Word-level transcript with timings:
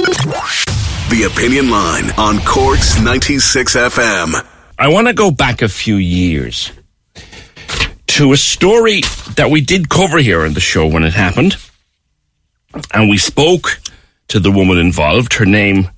The 0.00 1.30
Opinion 1.30 1.68
Line 1.68 2.10
on 2.16 2.38
Corks 2.38 2.98
96 3.02 3.76
FM. 3.76 4.46
I 4.78 4.88
want 4.88 5.08
to 5.08 5.12
go 5.12 5.30
back 5.30 5.60
a 5.60 5.68
few 5.68 5.96
years 5.96 6.72
to 8.06 8.32
a 8.32 8.36
story 8.38 9.02
that 9.36 9.50
we 9.50 9.60
did 9.60 9.90
cover 9.90 10.16
here 10.16 10.40
on 10.46 10.54
the 10.54 10.60
show 10.60 10.86
when 10.86 11.04
it 11.04 11.12
happened. 11.12 11.56
And 12.94 13.10
we 13.10 13.18
spoke 13.18 13.78
to 14.28 14.40
the 14.40 14.50
woman 14.50 14.78
involved. 14.78 15.34
Her 15.34 15.44
name 15.44 15.90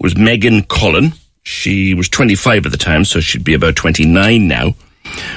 was 0.00 0.16
Megan 0.16 0.62
Cullen. 0.62 1.12
She 1.42 1.92
was 1.92 2.08
25 2.08 2.64
at 2.64 2.72
the 2.72 2.78
time, 2.78 3.04
so 3.04 3.20
she'd 3.20 3.44
be 3.44 3.52
about 3.52 3.76
29 3.76 4.48
now, 4.48 4.70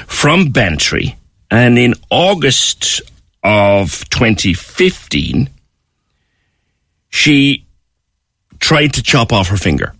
from 0.06 0.52
Bantry. 0.52 1.16
And 1.50 1.78
in 1.78 1.92
August 2.10 3.02
of 3.42 4.08
2015, 4.08 5.50
she 7.10 7.65
tried 8.60 8.94
to 8.94 9.02
chop 9.02 9.32
off 9.32 9.48
her 9.48 9.56
finger 9.56 9.94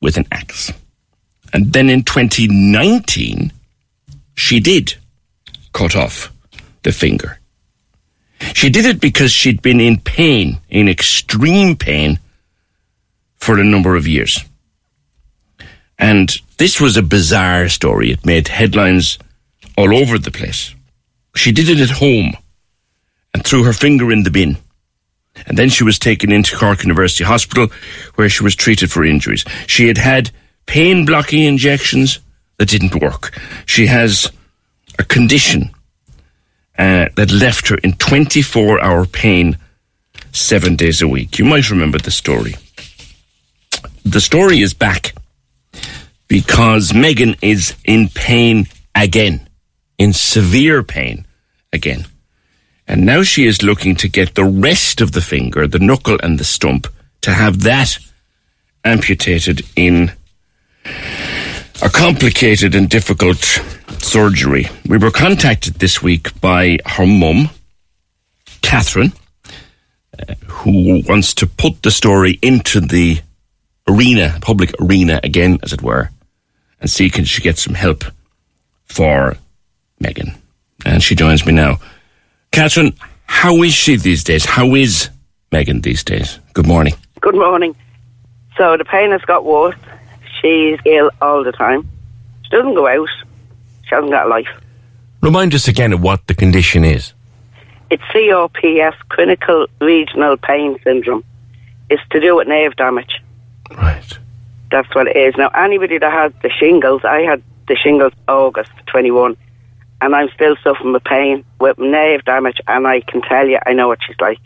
with 0.00 0.16
an 0.16 0.26
axe. 0.30 0.72
And 1.52 1.72
then 1.72 1.88
in 1.88 2.02
2019, 2.02 3.52
she 4.36 4.60
did 4.60 4.94
cut 5.72 5.94
off 5.94 6.32
the 6.82 6.92
finger. 6.92 7.38
She 8.52 8.68
did 8.70 8.84
it 8.84 9.00
because 9.00 9.32
she'd 9.32 9.62
been 9.62 9.80
in 9.80 10.00
pain, 10.00 10.60
in 10.68 10.88
extreme 10.88 11.76
pain, 11.76 12.18
for 13.36 13.58
a 13.58 13.64
number 13.64 13.96
of 13.96 14.06
years. 14.06 14.44
And 15.98 16.36
this 16.58 16.80
was 16.80 16.96
a 16.96 17.02
bizarre 17.02 17.68
story. 17.68 18.10
It 18.10 18.26
made 18.26 18.48
headlines 18.48 19.18
all 19.76 19.94
over 19.94 20.18
the 20.18 20.30
place. 20.30 20.74
She 21.34 21.52
did 21.52 21.68
it 21.68 21.80
at 21.80 21.96
home 21.98 22.36
and 23.32 23.44
threw 23.44 23.64
her 23.64 23.72
finger 23.72 24.10
in 24.12 24.22
the 24.22 24.30
bin. 24.30 24.56
And 25.46 25.58
then 25.58 25.68
she 25.68 25.84
was 25.84 25.98
taken 25.98 26.32
into 26.32 26.56
Cork 26.56 26.82
University 26.82 27.24
Hospital 27.24 27.68
where 28.14 28.28
she 28.28 28.42
was 28.42 28.54
treated 28.56 28.90
for 28.90 29.04
injuries. 29.04 29.44
She 29.66 29.88
had 29.88 29.98
had 29.98 30.30
pain 30.66 31.04
blocking 31.04 31.42
injections 31.44 32.18
that 32.58 32.68
didn't 32.68 33.00
work. 33.00 33.38
She 33.66 33.86
has 33.86 34.30
a 34.98 35.04
condition 35.04 35.70
uh, 36.78 37.08
that 37.16 37.30
left 37.30 37.68
her 37.68 37.76
in 37.76 37.92
24 37.94 38.80
hour 38.80 39.06
pain 39.06 39.58
seven 40.32 40.76
days 40.76 41.02
a 41.02 41.08
week. 41.08 41.38
You 41.38 41.44
might 41.44 41.70
remember 41.70 41.98
the 41.98 42.10
story. 42.10 42.54
The 44.04 44.20
story 44.20 44.60
is 44.60 44.74
back 44.74 45.14
because 46.28 46.92
Megan 46.92 47.36
is 47.42 47.74
in 47.84 48.08
pain 48.08 48.66
again, 48.94 49.48
in 49.98 50.12
severe 50.12 50.82
pain 50.82 51.26
again. 51.72 52.06
And 52.86 53.06
now 53.06 53.22
she 53.22 53.46
is 53.46 53.62
looking 53.62 53.96
to 53.96 54.08
get 54.08 54.34
the 54.34 54.44
rest 54.44 55.00
of 55.00 55.12
the 55.12 55.22
finger, 55.22 55.66
the 55.66 55.78
knuckle 55.78 56.18
and 56.22 56.38
the 56.38 56.44
stump, 56.44 56.86
to 57.22 57.32
have 57.32 57.62
that 57.62 57.98
amputated 58.84 59.62
in 59.74 60.12
a 61.82 61.88
complicated 61.88 62.74
and 62.74 62.88
difficult 62.88 63.60
surgery. 63.98 64.68
We 64.86 64.98
were 64.98 65.10
contacted 65.10 65.74
this 65.74 66.02
week 66.02 66.38
by 66.40 66.78
her 66.84 67.06
mum, 67.06 67.48
Catherine, 68.62 69.12
uh, 70.18 70.34
who 70.46 71.02
wants 71.08 71.34
to 71.34 71.46
put 71.46 71.82
the 71.82 71.90
story 71.90 72.38
into 72.42 72.80
the 72.80 73.20
arena, 73.88 74.38
public 74.40 74.74
arena 74.80 75.20
again, 75.22 75.58
as 75.62 75.72
it 75.72 75.82
were, 75.82 76.10
and 76.80 76.90
see 76.90 77.10
can 77.10 77.24
she 77.24 77.42
get 77.42 77.58
some 77.58 77.74
help 77.74 78.04
for 78.84 79.36
Megan. 80.00 80.34
And 80.84 81.02
she 81.02 81.14
joins 81.14 81.46
me 81.46 81.52
now. 81.52 81.78
Catherine, 82.54 82.94
how 83.26 83.64
is 83.64 83.74
she 83.74 83.96
these 83.96 84.22
days? 84.22 84.44
How 84.44 84.76
is 84.76 85.10
Megan 85.50 85.80
these 85.80 86.04
days? 86.04 86.38
Good 86.52 86.68
morning. 86.68 86.94
Good 87.20 87.34
morning. 87.34 87.74
So 88.56 88.76
the 88.76 88.84
pain 88.84 89.10
has 89.10 89.22
got 89.22 89.44
worse. 89.44 89.74
She's 90.40 90.78
ill 90.86 91.10
all 91.20 91.42
the 91.42 91.50
time. 91.50 91.90
She 92.44 92.50
doesn't 92.50 92.74
go 92.74 92.86
out. 92.86 93.08
She 93.82 93.92
hasn't 93.92 94.12
got 94.12 94.26
a 94.26 94.28
life. 94.28 94.46
Remind 95.20 95.52
us 95.52 95.66
again 95.66 95.92
of 95.92 96.00
what 96.00 96.28
the 96.28 96.34
condition 96.34 96.84
is. 96.84 97.12
It's 97.90 98.04
COPS, 98.12 98.96
Clinical 99.08 99.66
Regional 99.80 100.36
Pain 100.36 100.78
Syndrome. 100.84 101.24
It's 101.90 102.02
to 102.10 102.20
do 102.20 102.36
with 102.36 102.46
nerve 102.46 102.76
damage. 102.76 103.20
Right. 103.72 104.18
That's 104.70 104.94
what 104.94 105.08
it 105.08 105.16
is. 105.16 105.34
Now, 105.36 105.48
anybody 105.48 105.98
that 105.98 106.12
has 106.12 106.32
the 106.42 106.50
shingles, 106.50 107.04
I 107.04 107.22
had 107.22 107.42
the 107.66 107.74
shingles 107.74 108.12
August 108.28 108.70
21, 108.86 109.36
and 110.04 110.14
I'm 110.14 110.28
still 110.34 110.54
suffering 110.62 110.92
with 110.92 111.02
pain, 111.04 111.46
with 111.58 111.78
nerve 111.78 112.22
damage, 112.26 112.60
and 112.68 112.86
I 112.86 113.00
can 113.00 113.22
tell 113.22 113.48
you, 113.48 113.58
I 113.66 113.72
know 113.72 113.88
what 113.88 114.00
she's 114.06 114.20
like. 114.20 114.38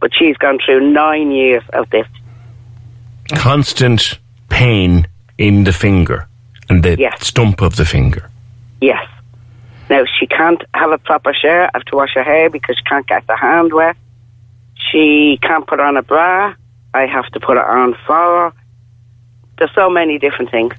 But 0.00 0.10
she's 0.12 0.36
gone 0.36 0.58
through 0.64 0.90
nine 0.90 1.30
years 1.30 1.62
of 1.72 1.88
this. 1.90 2.08
Constant 3.36 4.18
pain 4.48 5.06
in 5.38 5.62
the 5.62 5.72
finger 5.72 6.26
and 6.68 6.82
the 6.82 6.96
Yes. 6.98 7.24
stump 7.24 7.60
of 7.62 7.76
the 7.76 7.84
finger. 7.84 8.30
Yes. 8.80 9.06
Now, 9.88 10.02
she 10.18 10.26
can't 10.26 10.62
have 10.74 10.90
a 10.90 10.98
proper 10.98 11.32
shower, 11.32 11.66
I 11.66 11.70
have 11.74 11.84
to 11.84 11.96
wash 11.96 12.14
her 12.14 12.24
hair 12.24 12.50
because 12.50 12.76
she 12.78 12.82
can't 12.84 13.06
get 13.06 13.26
the 13.28 13.36
hand 13.36 13.72
wet. 13.72 13.96
She 14.90 15.38
can't 15.40 15.66
put 15.68 15.78
on 15.78 15.96
a 15.96 16.02
bra. 16.02 16.54
I 16.94 17.06
have 17.06 17.26
to 17.26 17.38
put 17.40 17.56
it 17.56 17.64
on 17.64 17.94
for 18.06 18.14
her. 18.16 18.52
There's 19.58 19.70
so 19.74 19.88
many 19.88 20.18
different 20.18 20.50
things, 20.50 20.74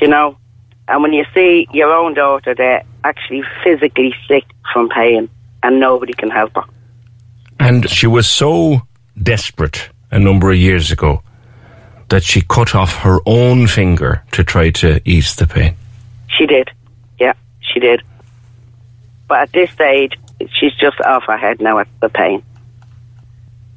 you 0.00 0.08
know. 0.08 0.36
And 0.88 1.02
when 1.02 1.12
you 1.12 1.24
see 1.34 1.68
your 1.72 1.92
own 1.92 2.14
daughter 2.14 2.54
there 2.54 2.82
actually 3.04 3.42
physically 3.62 4.14
sick 4.26 4.44
from 4.72 4.88
pain 4.88 5.28
and 5.62 5.80
nobody 5.80 6.14
can 6.14 6.30
help 6.30 6.54
her. 6.54 6.64
And 7.60 7.88
she 7.88 8.06
was 8.06 8.26
so 8.26 8.82
desperate 9.22 9.90
a 10.10 10.18
number 10.18 10.50
of 10.50 10.56
years 10.56 10.90
ago 10.90 11.22
that 12.08 12.22
she 12.22 12.40
cut 12.40 12.74
off 12.74 12.96
her 12.96 13.18
own 13.26 13.66
finger 13.66 14.24
to 14.32 14.42
try 14.42 14.70
to 14.70 15.00
ease 15.04 15.36
the 15.36 15.46
pain. 15.46 15.76
She 16.28 16.46
did. 16.46 16.70
Yeah, 17.18 17.34
she 17.60 17.80
did. 17.80 18.02
But 19.26 19.40
at 19.40 19.52
this 19.52 19.70
stage, 19.70 20.14
she's 20.58 20.74
just 20.80 21.00
off 21.02 21.24
her 21.26 21.36
head 21.36 21.60
now 21.60 21.80
at 21.80 21.88
the 22.00 22.08
pain. 22.08 22.42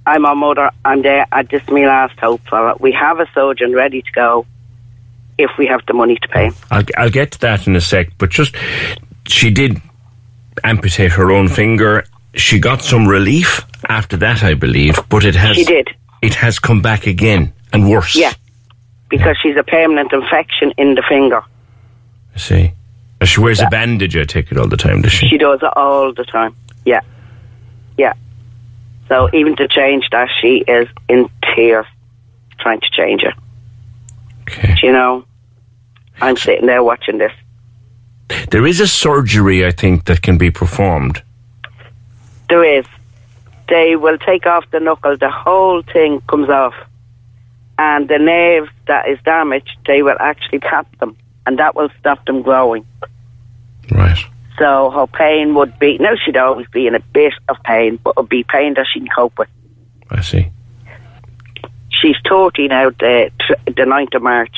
I'm 0.05 0.23
her 0.23 0.35
mother. 0.35 0.71
I'm 0.85 1.01
there. 1.01 1.27
I 1.31 1.43
just 1.43 1.65
is 1.65 1.71
my 1.71 1.85
last 1.85 2.17
hope 2.19 2.41
for 2.47 2.57
her. 2.57 2.75
We 2.79 2.93
have 2.93 3.19
a 3.19 3.27
surgeon 3.33 3.73
ready 3.73 4.01
to 4.01 4.11
go 4.13 4.45
if 5.43 5.51
we 5.57 5.67
have 5.67 5.81
the 5.87 5.93
money 5.93 6.15
to 6.21 6.27
pay. 6.27 6.51
I'll, 6.69 6.83
I'll 6.97 7.09
get 7.09 7.31
to 7.31 7.39
that 7.39 7.67
in 7.67 7.75
a 7.75 7.81
sec, 7.81 8.17
but 8.17 8.29
just 8.29 8.55
she 9.27 9.51
did 9.51 9.81
amputate 10.63 11.11
her 11.13 11.31
own 11.31 11.47
finger. 11.47 12.03
She 12.35 12.59
got 12.59 12.81
some 12.81 13.07
relief 13.07 13.65
after 13.89 14.17
that, 14.17 14.43
I 14.43 14.53
believe, 14.53 14.99
but 15.09 15.23
it 15.25 15.35
has 15.35 15.55
She 15.55 15.63
did. 15.65 15.89
it 16.21 16.35
has 16.35 16.59
come 16.59 16.81
back 16.81 17.07
again 17.07 17.53
and 17.73 17.89
worse. 17.89 18.15
Yeah. 18.15 18.33
Because 19.09 19.37
she's 19.43 19.57
a 19.57 19.63
permanent 19.63 20.13
infection 20.13 20.71
in 20.77 20.95
the 20.95 21.03
finger. 21.09 21.41
I 22.33 22.37
see. 22.37 22.73
She 23.23 23.39
wears 23.39 23.59
a 23.59 23.67
bandage, 23.67 24.15
I 24.17 24.23
take 24.23 24.51
it 24.51 24.57
all 24.57 24.67
the 24.67 24.77
time, 24.77 25.01
does 25.01 25.11
she? 25.11 25.27
She 25.27 25.37
does 25.37 25.59
it 25.61 25.77
all 25.77 26.13
the 26.13 26.23
time. 26.23 26.55
Yeah. 26.85 27.01
Yeah. 27.97 28.13
So 29.09 29.29
even 29.33 29.55
to 29.57 29.67
change 29.67 30.05
that, 30.11 30.29
she 30.41 30.63
is 30.67 30.87
in 31.09 31.29
tears 31.53 31.85
trying 32.59 32.79
to 32.79 32.89
change 32.91 33.21
it. 33.23 33.33
Okay. 34.43 34.75
You 34.81 34.91
know, 34.93 35.25
I'm 36.21 36.37
sitting 36.37 36.67
there 36.67 36.83
watching 36.83 37.17
this. 37.17 37.31
There 38.51 38.65
is 38.65 38.79
a 38.79 38.87
surgery, 38.87 39.65
I 39.65 39.71
think, 39.71 40.05
that 40.05 40.21
can 40.21 40.37
be 40.37 40.51
performed. 40.51 41.21
There 42.49 42.63
is. 42.63 42.85
they 43.69 43.95
will 43.95 44.17
take 44.17 44.45
off 44.45 44.69
the 44.71 44.79
knuckle. 44.79 45.17
The 45.17 45.29
whole 45.29 45.81
thing 45.81 46.21
comes 46.29 46.49
off, 46.49 46.73
and 47.77 48.07
the 48.07 48.17
nerve 48.19 48.69
that 48.87 49.07
is 49.07 49.17
damaged, 49.23 49.77
they 49.87 50.01
will 50.03 50.17
actually 50.19 50.59
tap 50.59 50.87
them, 50.99 51.15
and 51.45 51.57
that 51.59 51.75
will 51.75 51.89
stop 51.99 52.23
them 52.25 52.41
growing. 52.41 52.85
Right. 53.89 54.17
So 54.57 54.91
her 54.91 55.07
pain 55.07 55.55
would 55.55 55.79
be 55.79 55.97
now 55.97 56.13
she'd 56.23 56.37
always 56.37 56.67
be 56.67 56.85
in 56.85 56.93
a 56.95 56.99
bit 56.99 57.33
of 57.49 57.57
pain, 57.63 57.97
but 58.03 58.11
it 58.11 58.17
would 58.17 58.29
be 58.29 58.43
pain 58.43 58.73
that 58.75 58.85
she 58.93 58.99
can 58.99 59.09
cope 59.09 59.39
with. 59.39 59.49
I 60.09 60.21
see. 60.21 60.51
She's 61.89 62.15
30 62.27 62.67
now, 62.67 62.89
the, 62.89 63.31
the 63.65 63.71
9th 63.71 64.15
of 64.15 64.21
March. 64.23 64.55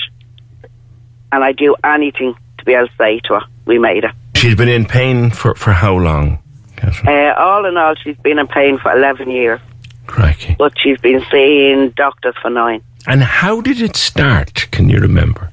And 1.34 1.44
I'd 1.44 1.58
do 1.58 1.76
anything 1.84 2.36
to 2.60 2.64
be 2.64 2.74
able 2.76 2.90
to 2.90 2.94
say 2.96 3.20
to 3.24 3.34
her, 3.40 3.42
we 3.66 3.80
made 3.80 4.04
it. 4.04 4.12
She's 4.36 4.54
been 4.54 4.70
in 4.70 4.86
pain 4.86 5.32
for, 5.32 5.56
for 5.56 5.74
how 5.74 5.96
long, 5.98 6.38
Catherine? 6.76 7.08
Uh, 7.08 7.34
all 7.40 7.66
in 7.66 7.76
all, 7.76 7.96
she's 7.96 8.18
been 8.18 8.38
in 8.38 8.46
pain 8.46 8.78
for 8.78 8.92
11 8.96 9.32
years, 9.32 9.60
Crikey. 10.06 10.56
but 10.60 10.74
she's 10.80 11.00
been 11.02 11.26
seeing 11.32 11.90
doctors 11.98 12.36
for 12.40 12.52
nine. 12.52 12.84
And 13.08 13.24
how 13.24 13.62
did 13.62 13.82
it 13.82 13.96
start? 13.96 14.68
Can 14.70 14.90
you 14.90 15.00
remember? 15.00 15.52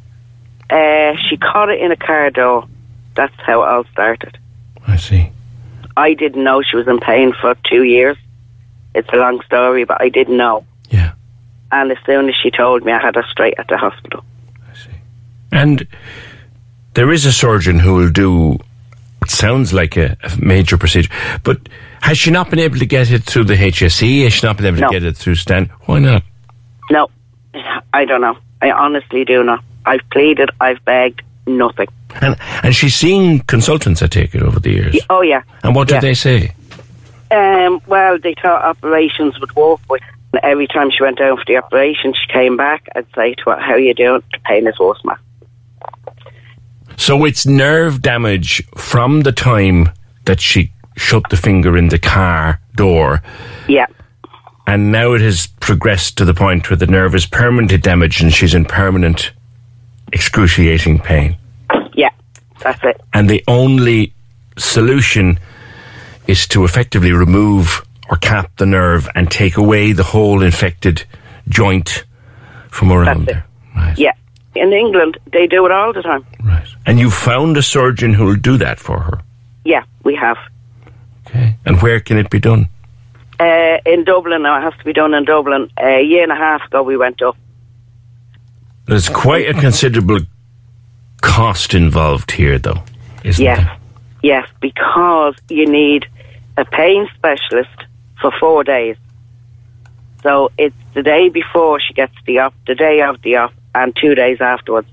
Uh, 0.68 1.14
she 1.30 1.38
caught 1.38 1.70
it 1.70 1.80
in 1.80 1.92
a 1.92 1.96
car 1.96 2.28
door. 2.28 2.68
That's 3.14 3.34
how 3.38 3.62
it 3.62 3.68
all 3.68 3.84
started. 3.90 4.36
I 4.86 4.96
see. 4.96 5.32
I 5.96 6.12
didn't 6.12 6.44
know 6.44 6.60
she 6.60 6.76
was 6.76 6.88
in 6.88 7.00
pain 7.00 7.32
for 7.40 7.56
two 7.64 7.84
years. 7.84 8.18
It's 8.94 9.08
a 9.14 9.16
long 9.16 9.40
story, 9.46 9.84
but 9.84 10.02
I 10.02 10.10
didn't 10.10 10.36
know. 10.36 10.66
Yeah. 10.90 11.12
And 11.72 11.90
as 11.90 11.98
soon 12.04 12.28
as 12.28 12.34
she 12.42 12.50
told 12.50 12.84
me, 12.84 12.92
I 12.92 13.00
had 13.00 13.14
her 13.14 13.24
straight 13.30 13.54
at 13.56 13.68
the 13.68 13.78
hospital. 13.78 14.24
And 15.52 15.86
there 16.94 17.10
is 17.12 17.24
a 17.26 17.32
surgeon 17.32 17.78
who 17.78 17.94
will 17.94 18.10
do, 18.10 18.54
it 19.22 19.30
sounds 19.30 19.72
like 19.72 19.96
a, 19.96 20.16
a 20.22 20.36
major 20.38 20.76
procedure, 20.78 21.10
but 21.44 21.58
has 22.02 22.18
she 22.18 22.30
not 22.30 22.50
been 22.50 22.58
able 22.58 22.78
to 22.78 22.86
get 22.86 23.10
it 23.10 23.22
through 23.24 23.44
the 23.44 23.54
HSE? 23.54 24.24
Has 24.24 24.32
she 24.32 24.46
not 24.46 24.56
been 24.56 24.66
able 24.66 24.78
No. 24.80 24.88
to 24.88 24.92
get 24.92 25.04
it 25.04 25.16
through 25.16 25.34
Stan? 25.34 25.66
Why 25.86 25.98
not? 25.98 26.22
No, 26.90 27.08
I 27.92 28.04
don't 28.04 28.20
know. 28.20 28.36
I 28.62 28.70
honestly 28.70 29.24
do 29.24 29.42
not. 29.44 29.62
I've 29.86 30.00
pleaded, 30.10 30.50
I've 30.60 30.84
begged, 30.84 31.22
nothing. 31.46 31.88
And, 32.20 32.36
and 32.62 32.74
she's 32.74 32.94
seen 32.94 33.40
consultants, 33.40 34.02
I 34.02 34.06
take 34.06 34.34
it, 34.34 34.42
over 34.42 34.58
the 34.60 34.70
years. 34.70 34.98
Oh, 35.10 35.22
yeah. 35.22 35.42
And 35.62 35.74
what 35.74 35.88
did 35.88 35.94
Yeah. 35.96 36.00
they 36.00 36.14
say? 36.14 36.52
Um, 37.30 37.80
well, 37.86 38.18
they 38.18 38.34
thought 38.42 38.64
operations 38.64 39.38
would 39.40 39.54
work, 39.54 39.80
but 39.88 40.00
every 40.42 40.66
time 40.66 40.90
she 40.90 41.02
went 41.02 41.18
down 41.18 41.36
for 41.36 41.44
the 41.46 41.56
operation, 41.56 42.12
she 42.14 42.32
came 42.32 42.56
back. 42.56 42.88
I'd 42.96 43.06
say 43.14 43.34
to 43.34 43.50
her, 43.50 43.60
How 43.60 43.72
are 43.72 43.78
you 43.78 43.94
doing? 43.94 44.22
The 44.32 44.38
pain 44.44 44.66
is 44.66 44.78
worse, 44.80 45.00
ma. 45.04 45.14
So 47.00 47.24
it's 47.24 47.46
nerve 47.46 48.02
damage 48.02 48.62
from 48.76 49.22
the 49.22 49.32
time 49.32 49.88
that 50.26 50.38
she 50.38 50.70
shut 50.98 51.22
the 51.30 51.36
finger 51.36 51.74
in 51.78 51.88
the 51.88 51.98
car 51.98 52.60
door, 52.76 53.22
Yeah, 53.68 53.86
and 54.66 54.92
now 54.92 55.14
it 55.14 55.22
has 55.22 55.46
progressed 55.60 56.18
to 56.18 56.26
the 56.26 56.34
point 56.34 56.68
where 56.68 56.76
the 56.76 56.86
nerve 56.86 57.14
is 57.14 57.24
permanently 57.24 57.78
damaged 57.78 58.22
and 58.22 58.32
she's 58.32 58.52
in 58.54 58.66
permanent, 58.66 59.32
excruciating 60.12 60.98
pain. 60.98 61.36
yeah, 61.94 62.10
that's 62.62 62.84
it. 62.84 63.00
And 63.14 63.30
the 63.30 63.42
only 63.48 64.12
solution 64.58 65.38
is 66.26 66.46
to 66.48 66.64
effectively 66.64 67.12
remove 67.12 67.82
or 68.10 68.18
cap 68.18 68.52
the 68.58 68.66
nerve 68.66 69.08
and 69.14 69.30
take 69.30 69.56
away 69.56 69.92
the 69.92 70.02
whole 70.04 70.42
infected 70.42 71.04
joint 71.48 72.04
from 72.68 72.92
around 72.92 73.24
there. 73.24 73.46
Right. 73.74 73.96
Yeah. 73.98 74.12
In 74.54 74.72
England, 74.74 75.16
they 75.32 75.46
do 75.46 75.64
it 75.64 75.72
all 75.72 75.92
the 75.94 76.02
time. 76.02 76.26
Right. 76.44 76.66
And 76.90 76.98
you 76.98 77.08
found 77.08 77.56
a 77.56 77.62
surgeon 77.62 78.12
who 78.14 78.24
will 78.24 78.34
do 78.34 78.56
that 78.56 78.80
for 78.80 78.98
her. 78.98 79.20
Yeah, 79.64 79.84
we 80.02 80.16
have. 80.16 80.38
Okay. 81.24 81.54
And 81.64 81.80
where 81.80 82.00
can 82.00 82.18
it 82.18 82.30
be 82.30 82.40
done? 82.40 82.68
Uh, 83.38 83.78
in 83.86 84.02
Dublin, 84.02 84.42
now 84.42 84.58
it 84.58 84.62
has 84.62 84.76
to 84.80 84.84
be 84.84 84.92
done 84.92 85.14
in 85.14 85.24
Dublin. 85.24 85.70
a 85.78 86.02
year 86.02 86.24
and 86.24 86.32
a 86.32 86.34
half 86.34 86.62
ago, 86.66 86.82
we 86.82 86.96
went 86.96 87.22
up. 87.22 87.36
There's 88.86 89.08
quite 89.08 89.48
a 89.48 89.54
considerable 89.54 90.18
cost 91.22 91.74
involved 91.74 92.32
here, 92.32 92.58
though, 92.58 92.82
isn't 93.22 93.44
Yes, 93.44 93.58
there? 93.58 93.76
yes, 94.24 94.48
because 94.60 95.36
you 95.48 95.66
need 95.70 96.06
a 96.56 96.64
pain 96.64 97.06
specialist 97.14 97.84
for 98.20 98.32
four 98.40 98.64
days. 98.64 98.96
So 100.24 100.50
it's 100.58 100.74
the 100.94 101.04
day 101.04 101.28
before 101.28 101.78
she 101.78 101.94
gets 101.94 102.16
the 102.26 102.40
op, 102.40 102.54
the 102.66 102.74
day 102.74 103.00
of 103.02 103.22
the 103.22 103.36
op, 103.36 103.52
and 103.76 103.94
two 103.94 104.16
days 104.16 104.40
afterwards, 104.40 104.88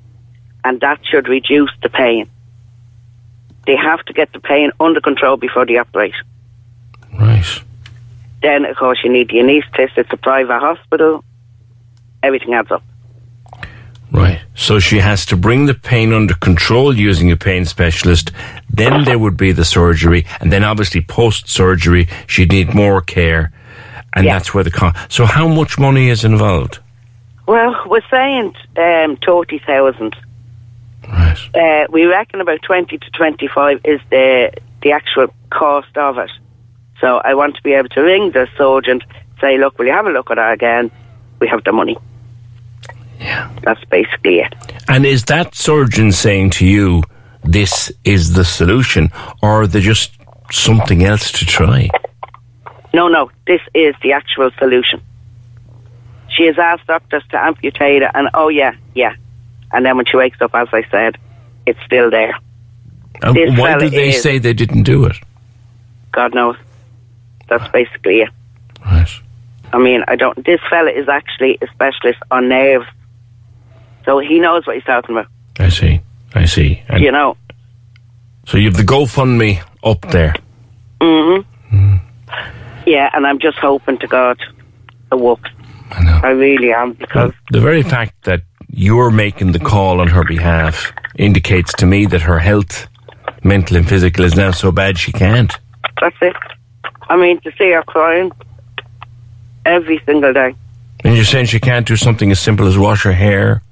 and 0.68 0.82
that 0.82 1.00
should 1.10 1.30
reduce 1.30 1.72
the 1.82 1.88
pain. 1.88 2.30
They 3.66 3.78
have 3.78 4.04
to 4.08 4.14
get 4.14 4.34
the 4.34 4.40
pain 4.40 4.72
under 4.82 5.00
control 5.00 5.38
before 5.38 5.66
the 5.66 5.78
operation. 5.80 6.26
Right. 7.18 7.46
Then, 8.42 8.66
of 8.66 8.76
course, 8.76 9.00
you 9.04 9.10
need 9.12 9.30
the 9.30 9.38
anaesthetist. 9.38 9.98
It's 9.98 10.12
a 10.12 10.18
private 10.18 10.60
hospital. 10.60 11.24
Everything 12.22 12.54
adds 12.54 12.70
up. 12.72 12.84
Right. 14.12 14.42
So 14.56 14.80
she 14.80 15.00
has 15.00 15.26
to 15.28 15.38
bring 15.38 15.68
the 15.68 15.74
pain 15.74 16.12
under 16.12 16.34
control 16.34 16.96
using 16.96 17.32
a 17.32 17.38
pain 17.38 17.64
specialist. 17.66 18.32
Then 18.70 19.06
there 19.06 19.20
would 19.20 19.38
be 19.38 19.54
the 19.54 19.66
surgery. 19.66 20.26
And 20.42 20.52
then 20.52 20.64
obviously 20.66 21.02
post 21.02 21.48
surgery, 21.48 22.08
she'd 22.28 22.52
need 22.52 22.74
more 22.74 23.02
care. 23.02 23.52
And 24.14 24.26
Yeah. 24.26 24.34
that's 24.34 24.54
where 24.54 24.64
the 24.66 24.72
cost. 24.72 25.12
So 25.12 25.26
how 25.26 25.48
much 25.48 25.80
money 25.80 26.10
is 26.10 26.24
involved? 26.26 26.80
Well, 27.48 27.74
we're 27.86 28.10
saying 28.12 28.54
um, 28.76 29.18
thirty 29.26 29.60
thousand. 29.60 30.16
Right. 31.08 31.38
Uh, 31.56 31.88
we 31.90 32.06
reckon 32.06 32.42
about 32.42 32.62
20 32.64 32.98
to 32.98 33.10
25 33.12 33.82
is 33.86 34.02
the 34.10 34.52
the 34.82 34.92
actual 34.92 35.28
cost 35.50 35.98
of 35.98 36.18
it. 36.18 36.32
So 37.00 37.18
I 37.18 37.34
want 37.34 37.56
to 37.56 37.64
be 37.64 37.74
able 37.74 37.90
to 37.90 38.02
ring 38.02 38.32
the 38.32 38.48
surgeon, 38.58 39.02
say, 39.42 39.58
look, 39.58 39.78
will 39.78 39.86
you 39.86 39.92
have 39.92 40.06
a 40.06 40.12
look 40.12 40.30
at 40.32 40.36
that 40.36 40.54
again? 40.54 40.92
We 41.40 41.48
have 41.48 41.64
the 41.64 41.72
money. 41.72 41.98
Yeah. 43.20 43.52
That's 43.64 43.84
basically 43.86 44.40
it. 44.40 44.54
And 44.88 45.06
is 45.06 45.26
that 45.26 45.56
surgeon 45.56 46.12
saying 46.12 46.52
to 46.52 46.66
you, 46.66 47.04
this 47.44 47.92
is 48.04 48.34
the 48.34 48.46
solution? 48.46 49.12
Or 49.42 49.62
are 49.64 49.68
they 49.68 49.82
just 49.82 50.12
something 50.52 51.04
else 51.04 51.32
to 51.34 51.46
try? 51.46 51.90
No, 52.94 53.08
no, 53.08 53.30
this 53.46 53.62
is 53.74 53.96
the 54.02 54.14
actual 54.14 54.52
solution. 54.58 55.02
She 56.30 56.46
has 56.46 56.58
asked 56.58 56.88
doctors 56.88 57.24
to 57.32 57.38
amputate 57.38 58.02
it, 58.02 58.12
and 58.14 58.30
oh, 58.34 58.50
yeah, 58.50 58.74
yeah. 58.94 59.16
And 59.72 59.86
then 59.86 59.98
when 59.98 60.06
she 60.06 60.18
wakes 60.18 60.42
up, 60.42 60.52
as 60.54 60.68
I 60.72 60.84
said, 60.90 61.18
it's 61.66 61.80
still 61.86 62.10
there. 62.10 62.34
And 63.22 63.36
This 63.36 63.58
why 63.60 63.78
do 63.78 63.90
they 63.90 64.10
is- 64.10 64.22
say 64.22 64.38
they 64.38 64.54
didn't 64.54 64.84
do 64.84 65.06
it? 65.06 65.18
God 66.12 66.34
knows. 66.34 66.56
That's 67.50 67.68
basically 67.72 68.22
it. 68.22 68.30
Right. 68.86 69.10
I 69.74 69.78
mean, 69.78 70.04
I 70.08 70.16
don't. 70.16 70.44
This 70.46 70.60
fella 70.70 70.92
is 70.92 71.08
actually 71.10 71.58
a 71.62 71.68
specialist 71.68 72.20
on 72.32 72.48
nerves, 72.50 72.86
so 74.06 74.20
he 74.20 74.40
knows 74.40 74.66
what 74.66 74.76
he's 74.76 74.86
talking 74.86 75.16
about. 75.16 75.28
I 75.60 75.70
see. 75.70 76.00
I 76.36 76.46
see. 76.46 76.82
And 76.88 77.04
You 77.04 77.12
know. 77.12 77.36
so 78.46 78.58
you 78.58 78.66
have 78.66 78.78
the 78.78 78.84
GoFundMe 78.84 79.62
up 79.84 80.02
there. 80.12 80.34
hmm 81.02 81.40
Yeah, 82.86 83.10
and 83.14 83.28
I'm 83.28 83.40
just 83.40 83.58
hoping 83.58 83.98
to 84.00 84.08
God 84.08 84.38
it 85.12 85.20
works. 85.20 85.50
I 85.92 86.04
know. 86.04 86.20
I 86.24 86.30
really 86.30 86.72
am 86.74 86.94
because 86.94 87.34
The 87.52 87.60
very 87.62 87.84
fact 87.84 88.14
that 88.24 88.42
you're 88.78 89.10
making 89.10 89.54
the 89.54 89.60
call 89.60 90.00
on 90.00 90.08
her 90.08 90.24
behalf 90.24 90.94
indicates 91.16 91.74
to 91.74 91.86
me 91.88 92.06
that 92.06 92.22
her 92.22 92.38
health, 92.38 92.88
mental 93.44 93.76
and 93.76 93.90
physical, 93.90 94.24
is 94.24 94.36
now 94.36 94.52
so 94.52 94.72
bad 94.72 95.00
she 95.00 95.12
can't. 95.12 95.52
that's 96.00 96.16
it. 96.22 96.36
I 97.10 97.18
mean, 97.18 97.40
to 97.42 97.52
see 97.58 97.72
her 97.72 97.82
crying 97.82 98.32
every 99.66 100.00
single 100.06 100.32
day. 100.32 100.54
And 101.04 101.16
you're 101.16 101.26
saying 101.26 101.48
she 101.48 101.60
can't 101.60 101.88
do 101.88 101.96
something 101.96 102.30
as 102.32 102.40
simple 102.40 102.68
as 102.68 102.78
wash 102.78 103.04
her 103.04 103.14
hair? 103.14 103.64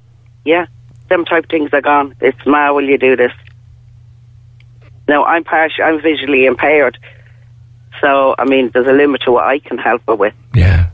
Yeah, 0.44 0.66
them 1.08 1.24
type 1.24 1.44
of 1.44 1.50
things 1.50 1.70
are 1.72 1.80
gone. 1.80 2.16
It's 2.20 2.38
Ma, 2.44 2.72
will 2.72 2.88
you 2.88 2.98
do 2.98 3.14
this? 3.14 3.32
No, 5.06 5.22
I'm 5.22 5.44
partial. 5.44 5.84
I'm 5.84 6.02
visually 6.02 6.46
impaired, 6.46 6.98
so 8.00 8.34
I 8.38 8.44
mean, 8.44 8.70
there's 8.74 8.88
a 8.88 8.92
limit 8.92 9.22
to 9.22 9.30
what 9.30 9.44
I 9.44 9.60
can 9.60 9.78
help 9.78 10.02
her 10.08 10.16
with. 10.16 10.34
Yeah, 10.52 10.90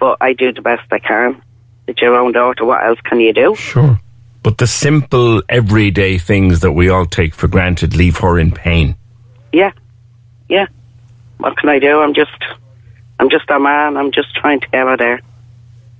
But 0.00 0.18
I 0.20 0.32
do 0.32 0.52
the 0.52 0.60
best 0.60 0.82
I 0.90 0.98
can. 0.98 1.40
It's 1.86 2.00
your 2.00 2.14
own 2.16 2.32
daughter. 2.32 2.64
What 2.64 2.84
else 2.84 3.00
can 3.04 3.20
you 3.20 3.32
do? 3.32 3.54
sure. 3.54 3.98
But 4.42 4.58
the 4.58 4.66
simple, 4.66 5.42
everyday 5.48 6.18
things 6.18 6.60
that 6.60 6.72
we 6.72 6.90
all 6.90 7.06
take 7.06 7.34
for 7.34 7.48
granted 7.48 7.96
leave 7.96 8.18
her 8.18 8.38
in 8.38 8.52
pain. 8.52 8.94
Yeah, 9.52 9.72
yeah. 10.50 10.66
What 11.38 11.56
can 11.56 11.70
I 11.70 11.78
do? 11.78 12.00
I'm 12.00 12.12
just, 12.12 12.30
I'm 13.18 13.30
just 13.30 13.48
a 13.48 13.58
man. 13.58 13.96
I'm 13.96 14.12
just 14.12 14.34
trying 14.36 14.60
to 14.60 14.68
get 14.68 14.86
her 14.86 14.96
there. 14.98 15.20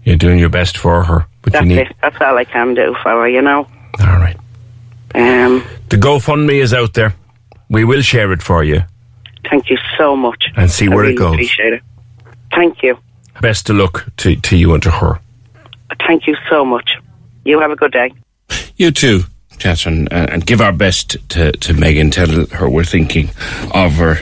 You're 0.05 0.17
doing 0.17 0.39
your 0.39 0.51
best 0.51 0.77
for 0.77 1.05
her, 1.05 1.27
but 1.41 1.55
That's 1.55 1.63
you 1.63 1.69
need. 1.71 1.79
it. 1.87 1.97
That's 2.03 2.21
all 2.21 2.37
I 2.37 2.45
can 2.45 2.75
do 2.75 2.95
for 3.03 3.13
her. 3.13 3.29
You 3.29 3.41
know. 3.41 3.67
All 4.01 4.19
right. 4.19 4.37
Um. 5.15 5.65
The 5.89 5.97
GoFundMe 5.97 6.61
is 6.63 6.75
out 6.75 6.93
there. 6.93 7.15
We 7.71 7.85
will 7.85 8.03
share 8.03 8.31
it 8.33 8.43
for 8.43 8.63
you 8.63 8.83
Thank 9.49 9.71
you 9.71 9.79
so 9.97 10.15
much. 10.17 10.45
and 10.57 10.71
see 10.71 10.85
I 10.87 10.89
where 10.89 10.99
really 11.05 11.15
it 11.15 11.19
goes. 11.19 11.33
Appreciate 11.35 11.73
it. 11.73 11.83
Thank 12.55 12.83
you. 12.83 12.99
Best 13.41 13.71
of 13.71 13.77
luck 13.77 14.07
to, 14.19 14.37
to 14.37 14.57
you 14.57 14.75
and 14.75 14.83
to 14.83 14.91
her. 14.91 15.19
Thank 16.07 16.27
you 16.27 16.37
so 16.51 16.65
much. 16.65 16.91
You 17.45 17.61
have 17.61 17.71
a 17.71 17.77
good 17.77 17.93
day. 17.93 18.13
You 18.77 18.91
too, 18.91 19.25
Catherine, 19.59 20.09
and 20.09 20.45
give 20.45 20.61
our 20.61 20.73
best 20.73 21.17
to, 21.31 21.53
to 21.53 21.75
Megan. 21.75 22.11
Tell 22.11 22.47
her 22.47 22.69
we're 22.69 22.85
thinking 22.85 23.31
of 23.73 23.93
her. 23.95 24.19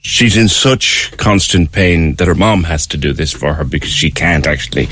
she's 0.00 0.36
in 0.36 0.48
such 0.48 1.16
constant 1.16 1.72
pain 1.72 2.14
that 2.14 2.28
her 2.28 2.34
mom 2.34 2.62
has 2.64 2.86
to 2.86 2.96
do 2.96 3.12
this 3.12 3.32
for 3.32 3.54
her 3.54 3.64
because 3.64 3.90
she 3.90 4.10
can't 4.10 4.46
actually 4.46 4.88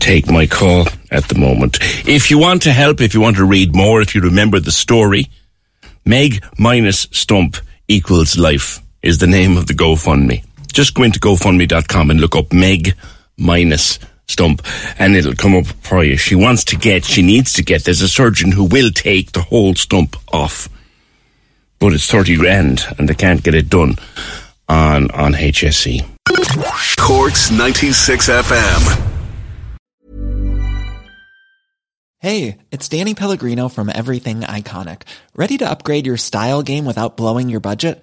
take 0.00 0.30
my 0.30 0.46
call 0.46 0.86
at 1.10 1.24
the 1.28 1.38
moment. 1.38 1.78
If 2.06 2.30
you 2.30 2.38
want 2.38 2.62
to 2.62 2.72
help, 2.72 3.00
if 3.00 3.14
you 3.14 3.20
want 3.22 3.36
to 3.36 3.44
read 3.46 3.74
more, 3.74 4.02
if 4.02 4.14
you 4.14 4.20
remember 4.20 4.60
the 4.60 4.72
story, 4.72 5.26
Meg 6.04 6.44
minus 6.58 7.06
Stump 7.12 7.56
equals 7.88 8.36
life 8.36 8.80
is 9.02 9.18
the 9.18 9.26
name 9.26 9.56
of 9.56 9.66
the 9.66 9.72
GoFundMe. 9.74 10.44
Just 10.72 10.94
go 10.94 11.04
into 11.04 11.20
GoFundMe.com 11.20 12.10
and 12.10 12.20
look 12.20 12.36
up 12.36 12.52
Meg 12.52 12.94
minus 13.38 13.98
Stump 14.26 14.62
and 14.98 15.14
it'll 15.16 15.34
come 15.34 15.54
up 15.54 15.66
for 15.66 16.02
you. 16.02 16.16
She 16.16 16.34
wants 16.34 16.64
to 16.64 16.76
get, 16.76 17.04
she 17.04 17.22
needs 17.22 17.52
to 17.54 17.62
get, 17.62 17.84
there's 17.84 18.02
a 18.02 18.08
surgeon 18.08 18.52
who 18.52 18.64
will 18.64 18.90
take 18.90 19.32
the 19.32 19.42
whole 19.42 19.74
stump 19.74 20.16
off 20.32 20.68
but 21.84 21.92
it's 21.92 22.10
30 22.10 22.36
grand 22.36 22.86
and 22.98 23.06
they 23.06 23.14
can't 23.14 23.42
get 23.42 23.54
it 23.54 23.68
done 23.68 23.96
on, 24.70 25.10
on 25.10 25.34
HSE. 25.34 26.02
Corks 26.96 27.50
96 27.50 28.28
FM. 28.30 29.10
Hey, 32.20 32.56
it's 32.70 32.88
Danny 32.88 33.14
Pellegrino 33.14 33.68
from 33.68 33.90
Everything 33.94 34.40
Iconic. 34.40 35.02
Ready 35.36 35.58
to 35.58 35.70
upgrade 35.70 36.06
your 36.06 36.16
style 36.16 36.62
game 36.62 36.86
without 36.86 37.18
blowing 37.18 37.50
your 37.50 37.60
budget? 37.60 38.02